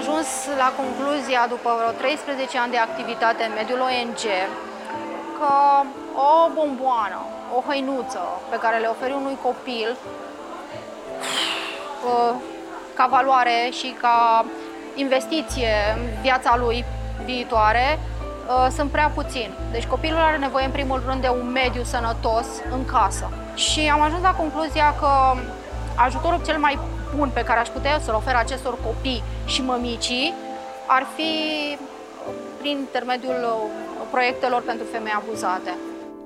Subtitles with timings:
[0.00, 0.28] ajuns
[0.62, 4.24] la concluzia, după vreo 13 ani de activitate în mediul ONG,
[5.38, 5.52] că
[6.28, 7.20] o bomboană,
[7.56, 9.96] o hăinuță pe care le oferi unui copil
[12.10, 12.32] uh,
[12.94, 14.44] ca valoare și ca
[14.94, 16.84] investiție în viața lui
[17.24, 19.54] viitoare, uh, sunt prea puțini.
[19.70, 23.28] Deci copilul are nevoie în primul rând de un mediu sănătos în casă.
[23.54, 25.10] Și am ajuns la concluzia că
[25.94, 26.78] ajutorul cel mai
[27.16, 30.34] bun pe care aș putea să-l ofer acestor copii și mămicii
[30.86, 31.30] ar fi
[32.60, 33.40] prin intermediul
[34.10, 35.70] proiectelor pentru femei abuzate.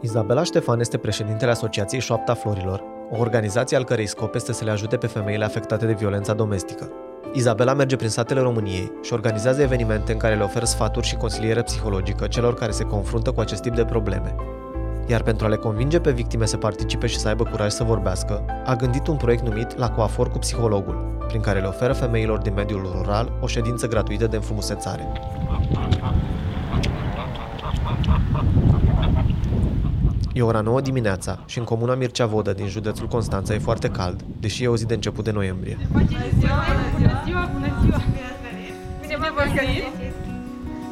[0.00, 4.70] Izabela Ștefan este președintele Asociației Șoapta Florilor, o organizație al cărei scop este să le
[4.70, 6.90] ajute pe femeile afectate de violența domestică.
[7.32, 11.62] Izabela merge prin satele României și organizează evenimente în care le oferă sfaturi și consiliere
[11.62, 14.34] psihologică celor care se confruntă cu acest tip de probleme,
[15.06, 18.44] iar pentru a le convinge pe victime să participe și să aibă curaj să vorbească,
[18.64, 22.54] a gândit un proiect numit La Coafor cu Psihologul, prin care le oferă femeilor din
[22.54, 25.12] mediul rural o ședință gratuită de înfrumusețare.
[30.32, 34.24] E ora 9 dimineața și în comuna Mircea Vodă din județul Constanța e foarte cald,
[34.40, 35.78] deși e o zi de început de noiembrie.
[35.92, 36.04] Bună
[36.38, 36.50] ziua!
[36.98, 37.50] Bună ziua!
[37.52, 38.00] Bună ziua!
[39.00, 40.05] Bine v-am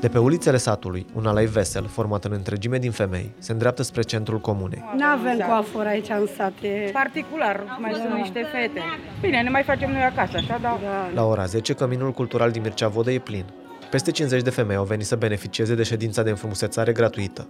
[0.00, 4.02] de pe ulițele satului, un alai vesel, format în întregime din femei, se îndreaptă spre
[4.02, 4.84] centrul comunei.
[4.96, 6.90] Nu avem coafor aici în sat, e...
[6.92, 7.98] Particular, mai da.
[7.98, 8.80] sunt niște fete.
[9.20, 10.78] Bine, ne mai facem noi acasă, așa, dar...
[10.82, 11.10] Da.
[11.14, 13.44] La ora 10, căminul cultural din Mircea Vodă e plin.
[13.90, 17.48] Peste 50 de femei au venit să beneficieze de ședința de înfrumusețare gratuită.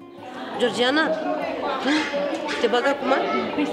[0.58, 1.00] Georgiana,
[2.60, 3.08] te bag acum?
[3.54, 3.66] Păi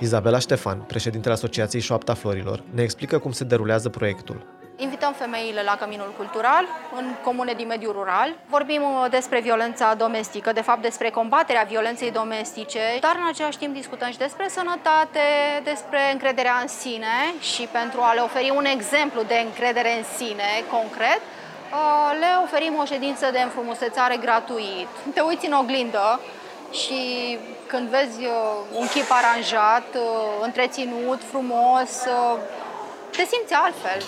[0.00, 4.46] Izabela Ștefan, președintele Asociației Șoapta Florilor, ne explică cum se derulează proiectul.
[4.80, 6.64] Invităm femeile la Căminul Cultural,
[6.96, 8.34] în comune din mediul rural.
[8.46, 13.74] Vorbim uh, despre violența domestică, de fapt despre combaterea violenței domestice, dar în același timp
[13.74, 15.20] discutăm și despre sănătate,
[15.64, 20.50] despre încrederea în sine și pentru a le oferi un exemplu de încredere în sine
[20.70, 24.88] concret, uh, le oferim o ședință de înfrumusețare gratuit.
[25.14, 26.20] Te uiți în oglindă
[26.72, 27.00] și
[27.66, 28.32] când vezi uh,
[28.78, 29.88] un chip aranjat,
[30.40, 31.90] întreținut, frumos,
[33.10, 34.02] te simți altfel.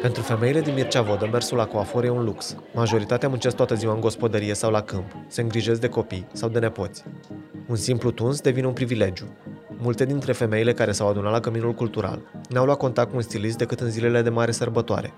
[0.00, 2.56] Pentru femeile din Mircea Vodă, mersul la coafor e un lux.
[2.74, 6.58] Majoritatea muncesc toată ziua în gospodărie sau la câmp, se îngrijesc de copii sau de
[6.58, 7.04] nepoți.
[7.68, 9.24] Un simplu tuns devine un privilegiu.
[9.82, 13.58] Multe dintre femeile care s-au adunat la căminul cultural n-au luat contact cu un stilist
[13.58, 15.12] decât în zilele de mare sărbătoare.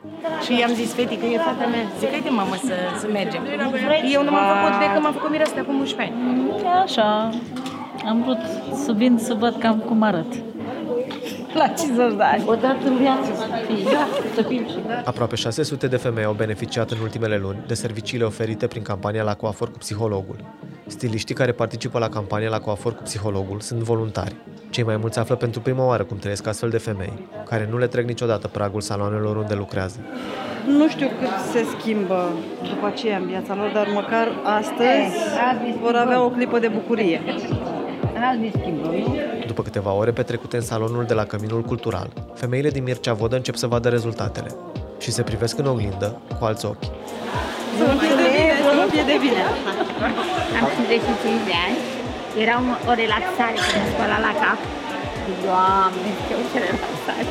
[0.44, 1.84] Și i-am zis fetii că e fata mea.
[1.98, 3.42] Zic, haide mamă să, să mergem.
[4.12, 6.52] Eu nu m-am făcut de când m-am făcut mireasă acum 11 ani.
[6.82, 7.30] Așa,
[8.06, 8.38] am vrut
[8.84, 10.32] să vin să văd cam cum arăt
[11.54, 12.42] la 50 de ani.
[12.46, 15.02] Odată în viață să fii, da, să fim și da.
[15.04, 19.34] Aproape 600 de femei au beneficiat în ultimele luni de serviciile oferite prin campania La
[19.34, 20.36] Coafor cu Psihologul.
[20.86, 24.34] Stiliștii care participă la campania La Coafor cu Psihologul sunt voluntari.
[24.70, 27.86] Cei mai mulți află pentru prima oară cum trăiesc astfel de femei, care nu le
[27.86, 29.96] trec niciodată pragul saloanelor unde lucrează.
[30.66, 32.30] Nu știu cât se schimbă
[32.68, 35.16] după aceea în viața lor, dar măcar astăzi
[35.82, 37.20] vor avea o clipă de bucurie
[38.30, 39.16] azi ne schimbăm, nu?
[39.46, 43.54] După câteva ore petrecute în salonul de la Căminul Cultural, femeile din Mircea Vodă încep
[43.54, 44.50] să vadă rezultatele
[44.98, 46.84] și se privesc în oglindă cu alți ochi.
[47.78, 49.42] Să fie de bine, să fie de bine.
[50.58, 51.76] Am 55 de ani,
[52.44, 52.56] era
[52.90, 54.58] o relaxare când am spălat la cap.
[55.44, 56.08] Doamne,
[56.50, 57.24] ce relaxare!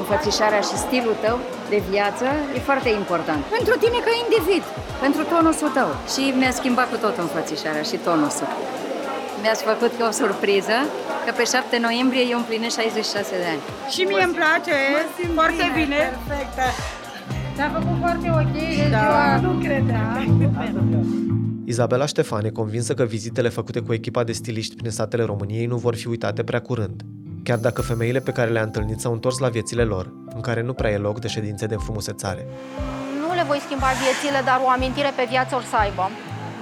[0.00, 1.36] Înfățișarea și stilul tău
[1.72, 2.26] de viață
[2.56, 3.40] e foarte important.
[3.56, 4.64] Pentru tine ca individ.
[5.04, 5.90] Pentru tonusul tău.
[6.12, 8.50] Și mi-a schimbat cu tot înfățișarea și tonusul
[9.42, 10.76] mi-ați făcut o surpriză
[11.24, 13.62] că pe 7 noiembrie eu împlinesc 66 de ani.
[13.94, 14.76] Și mie îmi place,
[15.34, 15.84] foarte bine.
[15.84, 16.00] bine.
[16.14, 16.66] Perfectă.
[17.56, 18.56] Te-a făcut foarte ok,
[18.90, 20.22] da, nu credeam.
[21.64, 25.76] Izabela Ștefan e convinsă că vizitele făcute cu echipa de stiliști prin statele României nu
[25.76, 27.02] vor fi uitate prea curând,
[27.42, 30.72] chiar dacă femeile pe care le-a întâlnit s-au întors la viețile lor, în care nu
[30.72, 32.46] prea e loc de ședințe de înfrumusețare.
[33.20, 36.10] Nu le voi schimba viețile, dar o amintire pe viață or să aibă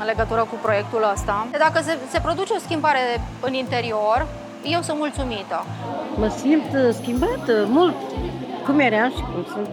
[0.00, 1.46] în legătură cu proiectul ăsta.
[1.64, 3.04] Dacă se, se produce o schimbare
[3.40, 4.26] în interior,
[4.74, 5.58] eu sunt mulțumită.
[6.22, 7.96] Mă simt uh, schimbată mult.
[8.66, 9.68] Cum era și cum sunt?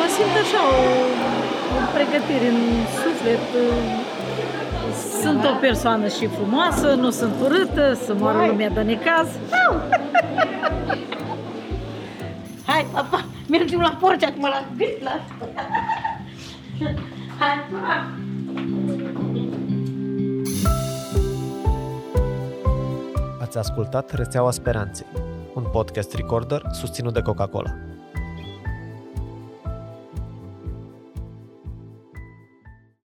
[0.00, 0.80] Mă simt așa, o,
[1.78, 2.60] o pregătire în
[3.02, 3.44] suflet.
[5.22, 9.28] Sunt o persoană și frumoasă, nu sunt urâtă, să moară lumea de necaz.
[12.66, 15.20] Hai, papa, mergem la porci acum la gât, la...
[17.38, 17.58] Hai,
[23.50, 25.06] Ați ascultat Rețeaua Speranței,
[25.54, 27.89] un podcast recorder susținut de Coca-Cola.